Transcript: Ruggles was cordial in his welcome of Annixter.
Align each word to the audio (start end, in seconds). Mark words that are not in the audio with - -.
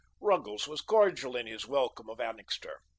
Ruggles 0.19 0.67
was 0.67 0.81
cordial 0.81 1.35
in 1.35 1.45
his 1.45 1.67
welcome 1.67 2.09
of 2.09 2.19
Annixter. 2.19 2.81